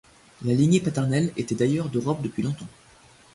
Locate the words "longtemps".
2.41-2.65